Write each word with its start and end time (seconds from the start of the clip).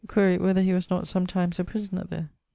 Quaere 0.07 0.39
whether 0.39 0.63
he 0.63 0.73
was 0.73 0.89
not 0.89 1.07
sometimes 1.07 1.59
a 1.59 1.63
prisoner 1.63 2.05
there? 2.09 2.31